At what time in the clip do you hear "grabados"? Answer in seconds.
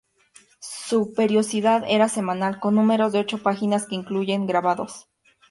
4.47-5.07